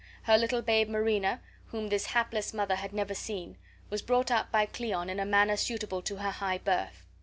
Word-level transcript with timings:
Her 0.23 0.35
little 0.35 0.63
babe 0.63 0.89
Marina, 0.89 1.41
whom 1.67 1.89
this 1.89 2.07
hapless 2.07 2.55
mother 2.55 2.73
had 2.77 2.91
never 2.91 3.13
seen, 3.13 3.59
was 3.91 4.01
brought 4.01 4.31
up 4.31 4.51
by 4.51 4.65
Cleon 4.65 5.11
in 5.11 5.19
a 5.19 5.25
manner 5.27 5.55
suitable 5.55 6.01
to 6.01 6.15
her 6.15 6.31
high 6.31 6.57
birth. 6.57 7.05